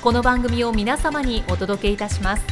[0.00, 2.44] この番組を皆様にお届けいたします。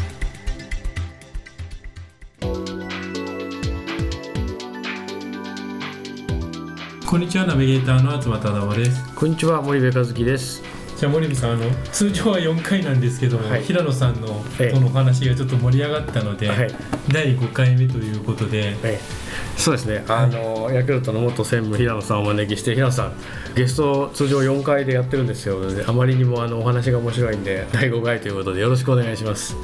[7.09, 9.15] こんにちはナビゲーターの東忠夫です。
[9.15, 10.65] こんにちは森部和樹です。
[10.97, 13.63] じゃあ森部さんあの通常は4回なんですけども、はい。
[13.63, 16.75] 平野さんのええとのお話がちょっと盛り上がったので、はい。
[17.13, 19.26] 第5回目ということで、ええ
[19.57, 23.13] そうですね、あのヤクルトの元専務平野さんをお招きして平野さん
[23.57, 25.59] ゲスト通常4回でやってるんですよ。
[25.87, 29.57] あまりにもあのお話が面白いんで第5回ということでよろしくお願いします。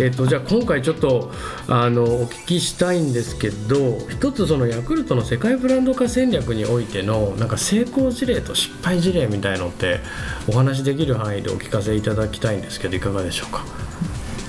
[0.00, 1.30] えっ、とじゃあ今回ちょっと
[1.68, 10.00] あのお聞きしたいんですけど一つそのヤクルトの世界ブランド化戦略においてのなんか成功事例と失敗事例みたいのって
[10.48, 13.64] お話しできる範囲でお聞かせいただきたいんですけどいかがでしょうか？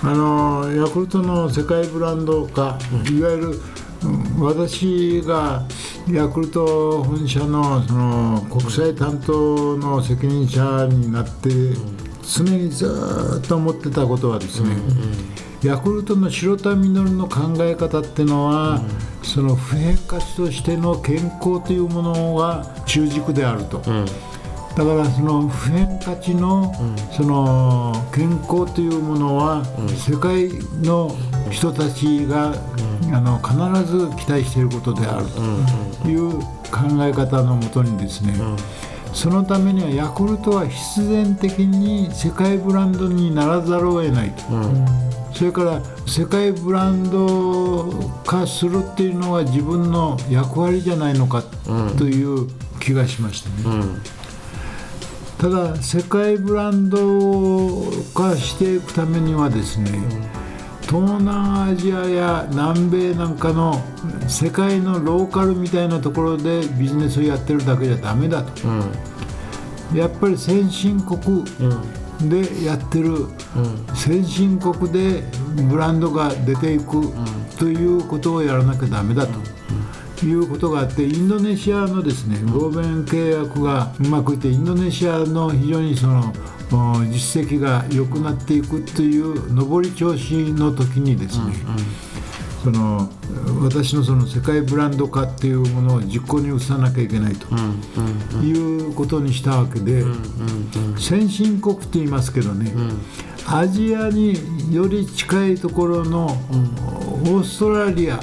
[0.03, 2.77] あのヤクルトの世界ブランド化、
[3.11, 3.61] いわゆるうん
[4.39, 5.63] 私が
[6.11, 11.49] ヤクルト本社のその国際担当の責任者になって、
[12.23, 12.85] 常にず
[13.43, 14.69] っと思ってたことはですね、
[15.63, 18.81] ヤクルトの白田稔の考え方っていうのは、
[19.23, 23.81] その普遍価値としての健康というものが中軸であると。
[24.77, 26.71] だからその普遍価値の
[27.11, 29.65] その健康というものは
[29.97, 30.49] 世界
[30.83, 31.15] の
[31.49, 32.53] 人たちが
[33.13, 35.25] あの必ず期待していることである
[36.01, 36.43] という考
[37.01, 38.33] え方のもとにですね
[39.13, 44.43] そのためにはヤクルトは必然的に世界ブランドにならざるを得ないと。
[45.33, 47.91] それから世界ブランド
[48.25, 51.43] 化するっていうのは自分の役割じゃないのか
[51.97, 52.47] という
[52.79, 53.85] 気がしましたね。
[55.37, 57.83] ただ世界ブランド
[58.15, 59.99] 化していくためにはですね、
[60.89, 63.83] 東南アジアや南米なんかの
[64.29, 68.61] 世界のローカルみたいなところでビジネスをやってるだけじゃダメだと、
[69.93, 71.43] やっぱり先進国
[72.29, 73.27] でやってる、
[73.95, 75.23] 先進国で
[75.69, 77.13] ブランドが出ていく
[77.59, 79.57] ということをやらなきゃダメだと。
[80.25, 91.53] いうことがあってインドネシアのですね合弁契約がうまくいってインドネシアの非常にそのお実績が良くなっていくという上り調子の時にですね、
[92.63, 93.09] その
[93.63, 97.47] 私のその世界ブランド化っていうものを実行に移さなきゃいけないと
[98.43, 100.03] いうことにしたわけで
[100.97, 102.71] 先進国って言いますけどね、
[103.47, 104.35] アジアに
[104.73, 108.19] より近いところのオーストラリア、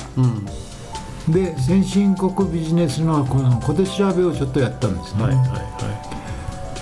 [1.28, 5.22] で先進国ビジネスのこの小手調べをちょっとやったんですね。
[5.22, 6.13] はいはいは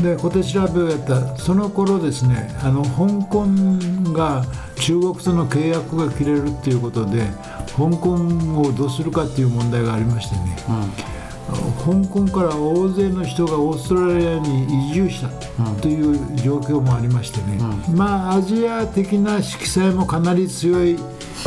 [0.02, 3.46] で小手調べをやったその頃ですねあの香港
[4.12, 4.44] が
[4.76, 7.26] 中国との契約が切れるっていうことで
[7.76, 8.14] 香港
[8.60, 10.56] をどうするかっていう問題がありましてね、
[11.84, 15.28] 香港から大勢の人がオーストラリアに移住した
[15.80, 17.58] という状況もありましてね、
[17.94, 20.98] まあアジア的な色彩もかなり強い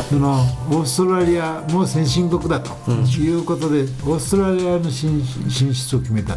[0.08, 0.32] その
[0.70, 6.36] オーストラリアも先進国だということで、オーストラリアの進進出を決めた。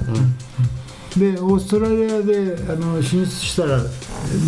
[1.18, 3.82] でオーストラリアであの進出したら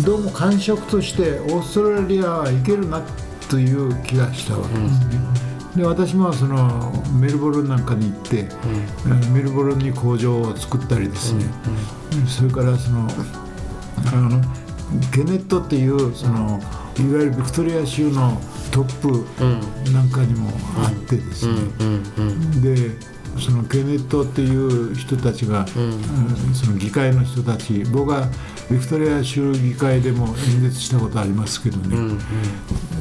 [0.04, 3.02] どうも感触としてオーストラリアはいけるな
[3.48, 5.42] という気がしたわけですね。
[5.76, 8.46] で私もそのメルボルンなんかに行って、
[9.06, 11.46] あのメルボルンに工場を作ったりですね、
[12.28, 13.08] それからその
[14.12, 14.42] あの
[15.10, 16.60] ケネットっていうその
[16.98, 18.38] いわゆるビクトリア州の
[18.70, 21.54] トップなんかにもあってですね、
[22.60, 22.90] で
[23.38, 26.54] そのケネットっていう人たちが、うん。
[26.54, 28.28] その議会の人たち僕は
[28.70, 30.34] ビクトリア州議会でも演
[30.70, 31.96] 説したことありますけどね、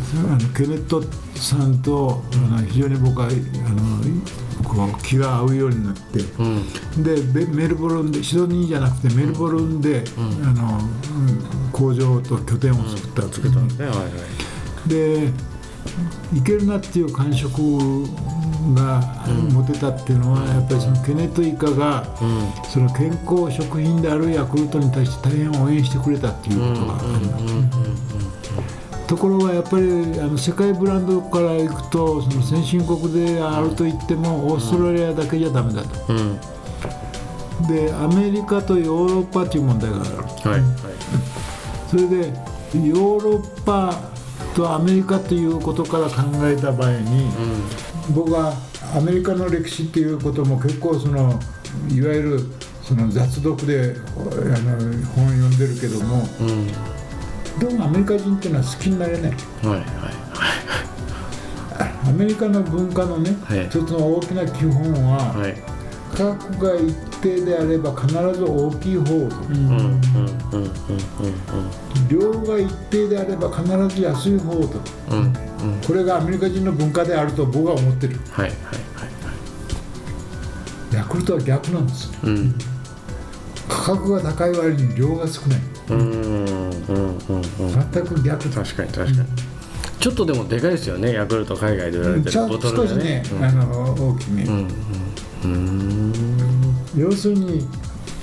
[0.09, 1.03] それはあのケネット
[1.37, 3.33] さんと、あの非常に僕はあの
[4.63, 6.19] こう気が合うようになって、
[7.01, 10.19] でベメルボルンでシドニーじゃなくてメルボルンで、あ
[10.53, 10.91] のうん
[11.71, 13.67] 工場と拠点を作ったんですけど、ね。
[14.87, 15.31] で
[16.33, 17.61] いけるなっていう感触
[18.73, 19.01] が
[19.51, 22.05] 持てたっていうのは、やっぱりそのケネットイカが、
[22.69, 29.07] その健康食品であるヤクルトに対して大変応援してくれたっていうことがあります。
[29.07, 29.91] ところがやっぱり
[30.21, 36.13] あの世界ブランドからいくとその先進国であると言ってもオーストラリアだけじゃダメだと。
[36.13, 36.39] うん。
[37.67, 40.09] でアメリカとヨーロッパという問題がある。
[40.49, 40.91] はいはい
[41.89, 42.33] それで
[42.73, 44.10] ヨーロッパ
[44.55, 47.29] とアメリカということから考えた場合に、
[48.13, 48.53] 僕は
[48.95, 51.39] アメリカの歴史っていうことも結構その
[51.89, 52.39] いわゆる
[52.83, 54.77] その雑読であの
[55.15, 56.27] 本を読んでるけども、
[57.59, 59.31] どうもアメリカ人っていうのは好きになれない。
[59.31, 59.83] はいはい。
[62.09, 63.65] アメリカの文化のね、はい。
[63.67, 65.55] 一つの大きな基本は、はい。
[66.13, 69.37] 価格が一定であれば必ず大きい方と、うんうんうん
[70.51, 70.69] うんうん
[72.09, 73.63] 量が一定であれば必
[73.95, 74.67] ず安い方と。
[75.11, 75.33] うんうんうん
[75.85, 78.17] これがアメリカ人の文化であると僕は思ってる。
[78.31, 78.77] はいはいはい
[80.95, 82.11] ヤクルトは逆なんです。
[82.23, 82.55] うん
[83.69, 85.59] 価格が高い割に量が少ない。
[85.89, 86.51] うんうんうんう
[87.39, 87.43] ん
[87.91, 88.49] 全く逆。
[88.49, 89.17] だ確かに確かに。
[89.99, 91.13] ちょっとでもでかいですよね。
[91.13, 92.47] ヤクルト海外で売られてる。
[92.47, 94.67] ボトルが少しねね、あの大きめ、うん
[95.43, 95.53] うん。
[95.53, 96.30] うん
[96.95, 97.67] 要するに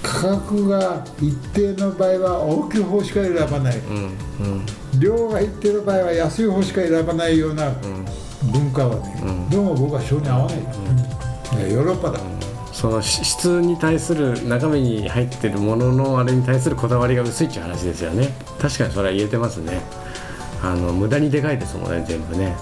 [0.02, 3.78] 価格が一定の場合は大きい方しか選ばない。
[3.78, 3.94] うん。
[3.94, 5.00] うん。
[5.00, 7.72] 量が一定の場合は安い方しか選ばないような
[8.52, 10.62] 文化はね、どうも僕は性に合わない、い
[11.62, 12.20] やヨーロッパだ、
[12.72, 18.32] そのし質に対する中身に入ってるもののあれに対するこだわりが薄いっていう話ですよね。
[18.60, 19.80] 確かにそれは言えてますね。
[20.62, 22.56] あの無駄にでかいですもんね全部ね、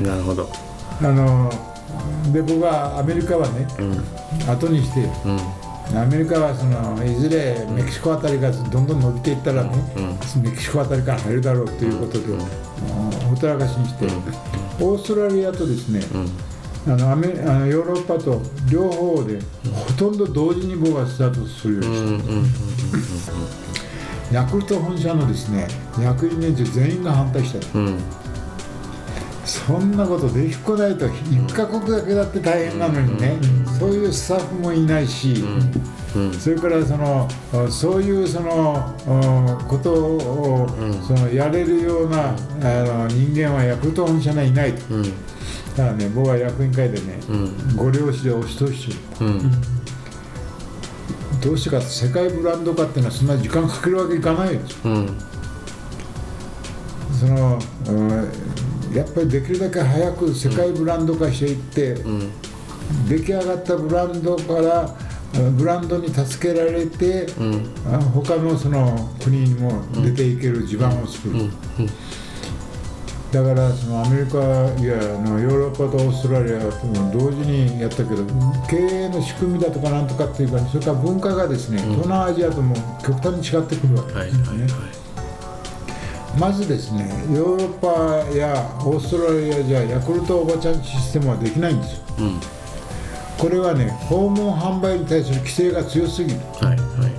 [0.00, 0.48] うん、なるほど。
[1.02, 1.50] あの
[2.32, 3.66] で僕はアメリカはね、
[4.46, 5.40] 後にしてうん。
[5.92, 9.70] アメリカはそのいずれメキシコあたりがどんどん伸びていったらね、
[10.40, 12.26] メキシコあたりから入るだろうということで、
[13.26, 14.06] ほったらかしにして、
[14.80, 16.00] オーストラリアとですね、
[16.86, 18.40] あのアメあのヨーロッパと
[18.70, 19.40] 両方で、
[19.74, 22.46] ほとんど同時に僕はスタートするようにして、うんうん
[24.32, 25.66] ヤクルト本社のですね
[26.00, 27.98] 役員連中全員が反対したうん
[29.50, 33.36] そんなことできっこないと1カ国だけだって大変なのにね、
[33.80, 35.42] そういうスタッフもいないし、
[36.38, 40.68] それからそのあそういうそのあことを、
[41.04, 42.34] そのやれるようなあ
[43.06, 45.02] の人間はヤクルト本社にはいないと、うん。
[45.02, 45.12] だか
[45.76, 47.18] らね僕は役員会でね、
[47.74, 49.50] ご両親で押し通しうん。
[51.40, 55.18] どうしてか世界ブランド化っていうのはそんな時間かけるわけいかないですうん。
[57.18, 57.58] その
[57.88, 58.29] うん
[58.94, 61.96] やっぱりできるだけ早く世界ブランド化していって、
[63.08, 64.96] 出来上がったブランドからあ
[65.56, 67.26] ブランドに助けられて、
[67.86, 71.48] あ他のその国にも出ていける地盤を作る、
[73.30, 78.24] だからそのアメリカいやあのヨーロッパとオーストラリアとも同時にやったけど
[78.68, 84.62] 経営の仕組みだとかなんとかっていうかそれから文化がですね、東南アジアとも極端に違ってくるわけはいですね。
[84.62, 84.99] はいは
[86.38, 87.88] まずですねヨーロッパ
[88.36, 88.54] や
[88.84, 92.00] オーストラリアじゃヤクルトおばちゃんシステムはできないんですよ。
[92.18, 92.40] いうん。
[93.38, 96.38] これはね訪問販売に対する規制が強すぎる。
[96.60, 97.10] はいはいはい。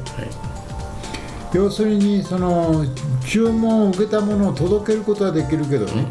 [1.53, 2.85] 要するにその
[3.25, 6.05] 注文を受けたものを届けることはできるけどね、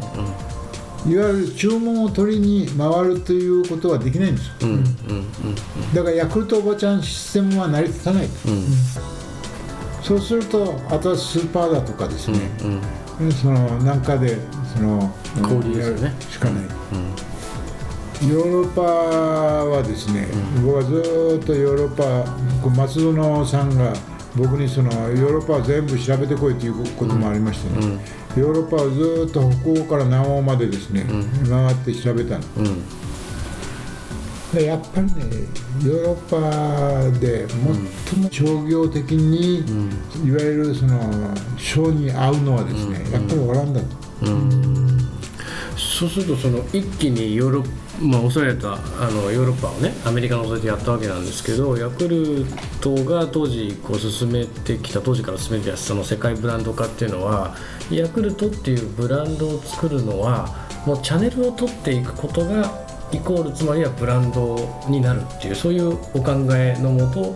[1.07, 4.83] いわゆる注文を取りに回るということはできないんですよ、うんうん
[5.95, 8.29] だからヤクルトおばちゃんシステムは成り立たない、
[10.03, 12.39] そうするとあとはスーパーだとかですね、
[13.41, 14.37] そのなんかで
[14.75, 16.15] その交流ですよね。
[16.29, 16.63] しかない、
[18.27, 20.27] ヨーロッパはですね、
[20.65, 23.93] 僕はずーっとヨーロッパ松園さんが
[24.35, 28.03] 僕にそのヨーロッパは全部調べてこいということもありましてね、
[28.35, 31.05] ヨーロッパはずーっと北欧から南欧までですね、
[31.47, 32.43] 回って調べたの。
[32.57, 32.83] うん
[34.53, 35.13] でやっぱりね
[35.85, 39.59] ヨーロッパで最も商業的に、
[40.27, 40.99] いわゆるその
[41.57, 43.81] 商に合うのはですね、やっぱりオランダ
[45.77, 48.77] そうするとその一気にヨーロッまあ、オーストラリアとあ
[49.11, 52.45] のヨーロッパをねアメリカの除いてやったわけなんですけどヤクル
[52.81, 57.55] トが当時こう進めてきた当時から進めてきたその世界ブランド化っていうのは
[57.91, 60.47] ヤクルトっていうブランドを作るのは
[60.87, 67.35] もうチャンネルを取っていくことがイコールつまりはブランドになるっていうそういうお考えのもと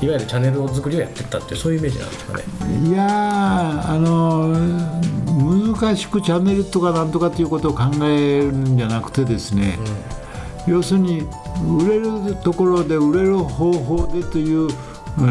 [0.00, 2.44] いわゆるチャンネル作りをやっていったっていうそういうイメージなんですかね。
[2.88, 4.48] いやーあの
[5.74, 9.78] 難しくチャンネルとかなんとかっていうことを考えるんじゃなくてですね、
[10.66, 11.26] 要するに
[11.78, 14.68] 売れるところで売れる方法でという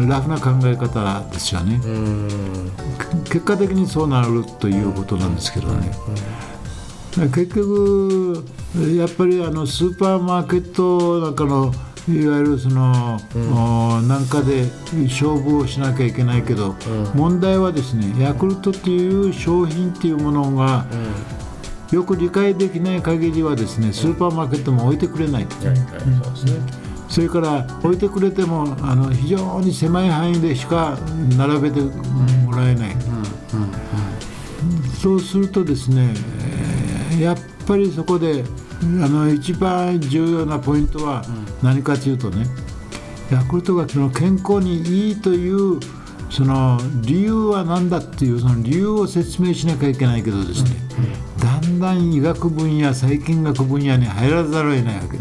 [0.08, 1.80] 楽な考え方ですよね。
[3.24, 5.92] 結果的にそうなるということなんですけどね。
[7.16, 8.44] 結局
[8.94, 11.72] やっぱりあのスーパーマーケットなんかの
[12.08, 14.66] いわゆるその、うん、なんかで
[15.04, 20.86] 勝負をしなきゃいけないけど、うん、問題はですねヤクルトっていう商品っていうものが、
[21.90, 25.46] よく理解できない限りはですねスーパーマーケットも置いてくれない、
[27.08, 30.98] それから置いてくれてもあの非常に狭い範囲でしか
[31.36, 32.96] 並べてもらえない、
[35.02, 36.14] そうするとですね
[37.20, 38.44] やっぱりそこで
[38.82, 41.24] あの一番重要なポイントは
[41.62, 42.46] 何かというとね、
[43.30, 45.80] ヤクルトがその健康にいいという
[46.30, 50.70] その理由は何だっていうその理由を説明しなきゃいけないけどですね、
[51.42, 55.18] だんだん医学分野細菌学分野に入らざるを得ないわけ。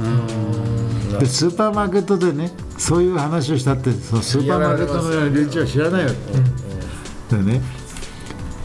[1.19, 6.11] でスーパーマーケットでねそういう話をしたってそのスーパーマーケットの連中は知らないわ
[7.29, 7.37] け。
[7.37, 7.61] でね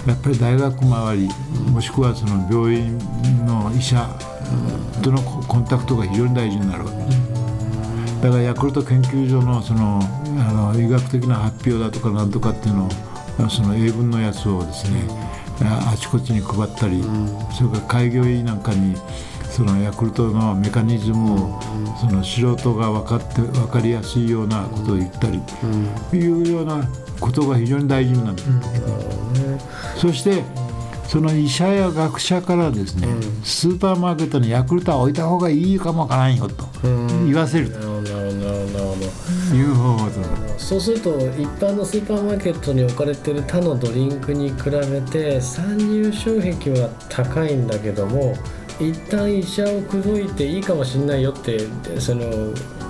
[0.06, 1.28] やっぱり大学周り
[1.70, 2.98] もしくはその病院
[3.46, 4.08] の医者
[5.02, 7.20] とのコンタクトが非常に大事になるわけです。
[8.22, 10.00] だからヤクルト研究所のその
[10.38, 12.90] あの医学的な発表だとかなんとかっていうのを
[13.48, 15.02] その英文のやつをですね
[15.62, 17.02] あちこちに配ったり、
[17.52, 18.94] それから開業医なんかに
[19.60, 21.60] そのヤクルトのメカニズムを
[22.00, 25.38] その素人が分かって分かりやすいようなことを言ったり、
[26.14, 26.82] いうような
[27.20, 28.52] ことが非常に大事になってきて、
[29.98, 30.42] そして
[31.06, 36.66] その医者や学者からですね、うん、スーパーマーケットにヤクルトは置いた方がいいかもわからんよと
[37.26, 37.68] 言わせる。
[37.68, 40.10] という方法
[40.56, 48.34] そうすると一般のスーパーマーケットに置かれている他のドリンクに比べて参入障壁は高いんだけども
[48.80, 51.58] 一旦医者を口説いていいかもしれないよって
[51.98, 52.22] その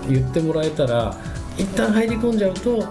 [0.08, 1.16] 言ってもらえたら
[1.56, 2.84] 一旦入り込んじゃうと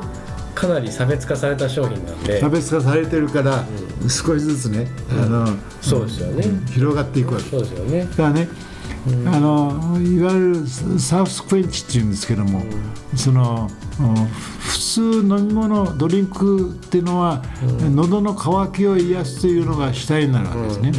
[0.53, 2.39] かなり差別化された商品なんで。
[2.41, 3.63] 差別化されてるから、
[4.09, 5.47] 少しずつね、あの
[5.81, 7.49] そうですよね、広がっていくわけ。
[7.49, 8.03] そうですよね。
[8.03, 8.49] だからね、
[9.25, 10.67] あのいわゆる
[10.99, 12.63] サウスクエンチっていうんですけども、
[13.15, 13.69] その
[14.59, 17.41] 普通飲み物ドリンクっていうのは、
[17.95, 20.91] 喉の渇きを癒すというのが主体になるわけですね。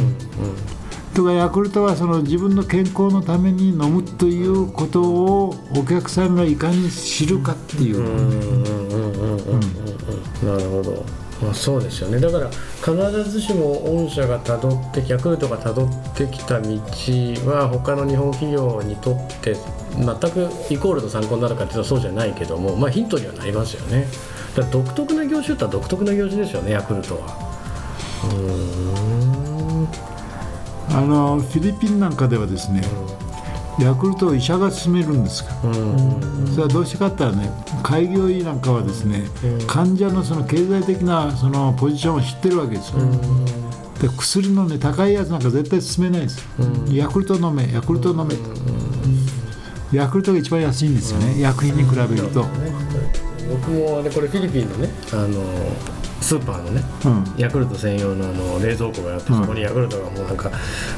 [1.13, 8.01] とかヤクルトはその自分の健康のために飲むということをお客さんがいかに知るかっていう。
[10.45, 11.05] なるほど。
[11.41, 19.55] まあ、そうですよねだから必ずしも御社がたどってヤクルトがたどってきた道は他の日本企業にとって
[19.95, 24.05] 全くイコールの参考になるかというとそうじゃないけども、まあ、ヒントにはなりますよね
[24.55, 27.51] だ独特な業種って独特な業種ですよねヤクルトは。
[28.23, 29.10] うん。
[30.93, 32.81] あのフィリピンなんかではですね、
[33.79, 35.51] ヤクルトを医者が勧めるんですか。
[35.63, 35.73] ら、
[36.51, 39.23] それはどうしてかって言ったらね開業医なんかはですね、
[39.67, 42.99] 患者のその経済的なそのポジションを知ってるわけですよ、
[44.01, 46.45] で薬のね高いやつなんか絶対勧めないです、
[46.91, 48.41] ヤクルト飲めヤクルト飲めと、
[49.93, 52.45] ヤクルトが一番安いんですよね、薬品に比べると、
[53.49, 55.41] 僕もあれこれフィリピンのねあの
[56.21, 60.51] スーパーのね、うん、ヤクルト専用のあの冷蔵庫があって、そこにヤクルトがもうなんか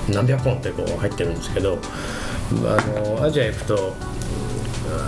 [0.10, 1.80] 何百本ってこう入ってるんですけど
[2.66, 3.96] あのアジア行くと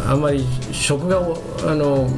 [0.08, 2.10] あんまり食があの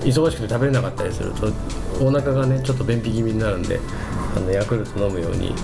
[0.00, 1.52] 忙しくて食べれなかったりすると
[2.00, 3.80] お腹がねちょっと便秘気味になるんで
[4.36, 5.54] あのヤクルト飲むように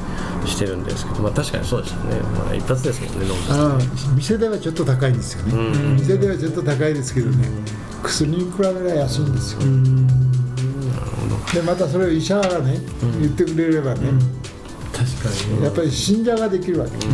[0.46, 10.21] してるんですけど、まあ、確かにそうですよね、まあ、一発ですもんね飲む店ではちょっと高いんですよね、うん、店ではちょっと高いですけどね、うん、薬に比べれば安いんですよ、うん
[11.52, 12.78] でまたそれを医者がね、
[13.20, 14.10] 言ってくれればね、
[14.92, 17.06] 確かに、やっぱり信者ができるわけ、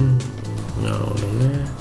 [0.82, 1.78] なるほどね。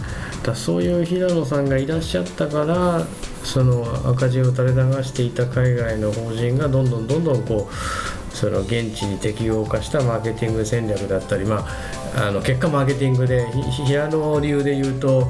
[0.48, 3.06] だそういう平野さんがいらっしゃったから
[3.44, 11.68] その赤字を垂れ流していた海外の法人がどんどんどんどんこうその現地に適用化したマーケティング戦略だったり、ま
[12.16, 13.48] あ、あの結果マーケティングで
[13.86, 15.28] 平野流で言うと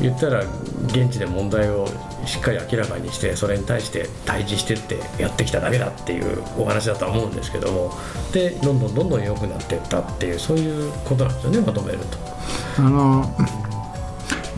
[0.00, 0.40] 言ったら
[0.86, 1.86] 現地で問題を
[2.24, 7.92] しっかり明らかにしてそれに対して対峙してってやってきただけだっていうお話だとは思うんですけども
[8.32, 12.18] でどんどんどんどん良くなっていったっていうそういうことなんですよねまとめると。
[12.78, 13.36] あの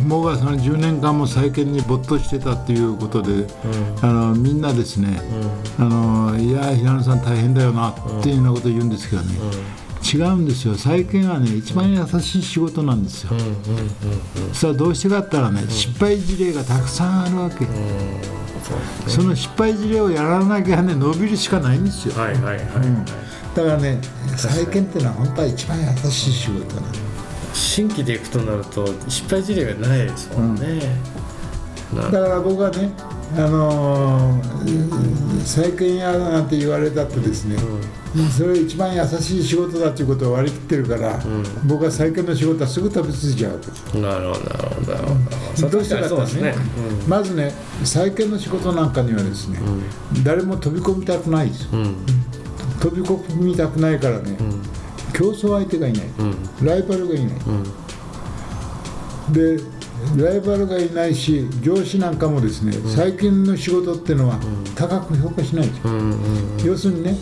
[0.07, 3.47] 僕はその10年間も再建に没頭してたっていうことで、うん、
[4.01, 5.21] あのみんなですね、
[5.79, 5.89] うん、あ
[6.33, 9.35] のいや平野さん大変だよなっていうようなことを言うんですけどね、
[10.13, 10.75] 違うんですよ。
[10.75, 13.31] 再建はね一番優しい仕事なんですよ、
[14.53, 17.67] さあどうしてかったらね、失敗事例がたくさんあるわけ、
[19.09, 22.59] その失敗事例をやらなきゃね伸びるしかないんですよ、はいはいはい、
[23.55, 24.01] だからね
[24.37, 27.03] 再建っていうのは本当は一番優しい仕事なんです
[27.55, 30.81] 新規でいくとなると失敗事例がないですもんね、
[31.95, 32.91] なだから僕はね、
[33.37, 37.57] あのー再建屋なんて言われたってですね、
[38.31, 41.21] それ一番優しい仕事だということを割り切ってるから、
[41.67, 43.99] 僕は再建の仕事はすぐ飛びついちゃうと。
[43.99, 44.93] なるほどなるほど。
[44.93, 46.55] なるほどどうしてかそうですね、
[47.09, 49.59] まずね再建の仕事なんかにはですね、
[50.25, 54.39] 誰も飛び込みたくないです、飛び込みたくないからね、
[55.13, 56.05] 競争相手がいない、
[56.63, 57.35] ライバルがいない、
[59.33, 59.59] で
[60.17, 64.39] ライバルがいないし上司なんかもですね、最近の仕事っていうのは
[64.75, 65.81] 高く評価しないです、
[66.67, 67.17] 要するにね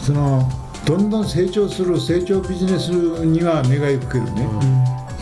[0.00, 0.48] その
[0.84, 4.48] どんどん成長する成長ビジネスには目が行くけどね、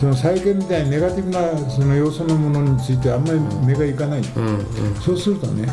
[0.00, 4.22] その再建みたいにネガティブなその要素のものについてはあんまり目がいかない、
[5.04, 5.68] そうするとね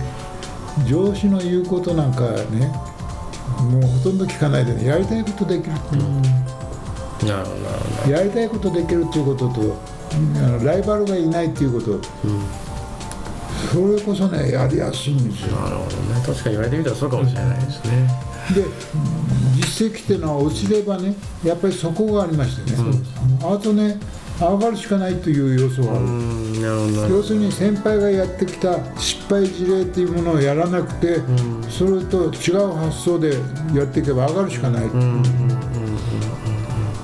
[0.87, 2.71] 上司の言うことなんかね
[3.59, 4.85] もうほとんど聞かないでね。
[4.85, 5.99] やりたいことできるってい
[7.29, 12.01] う、やりたいことできるっていうこととあのライバルがいないっていうこと、
[13.71, 15.55] それこそねやりやすいんですよ。
[15.57, 16.21] なるほどね。
[16.25, 18.09] 確かに言われてみたらそうかもしれないですね、
[18.55, 18.63] で
[19.55, 22.77] 実績っていうのは落ちればねやっぱりそこがありましてね、
[23.41, 23.99] あとね
[24.39, 26.05] 上がるしかないという要素がある、
[27.13, 31.19] 要するに先輩がやってきた失敗事例っていうものをやらなくて、
[31.69, 33.33] それと違う発想で
[33.77, 34.85] やっていけば上がるしかない、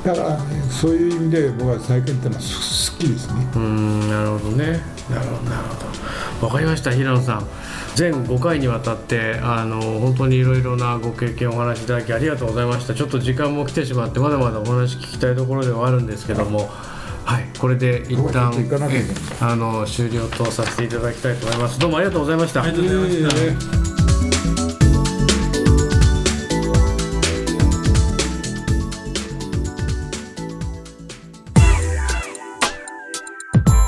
[0.06, 3.48] だからそういう意味で僕は再建っていうのはす好きですね。
[3.52, 4.66] どうんなるほどね。
[5.10, 5.76] なるほどなるほ
[6.42, 6.46] ど。
[6.46, 7.48] わかりました平野さん。
[7.96, 12.94] 全5回にわたってあの本当にいろいろなご経験をお話しいただきありがとうございました。
[12.94, 16.70] ちょっと時間も来てしまってまだまだお話聞きたいところではあるんですけども
[17.24, 18.54] はいこれで一旦
[19.42, 21.80] あの終了とさせていただきたいと思います。
[21.80, 22.62] どうもありがとうございました。
[22.62, 23.75] ありがとうございました。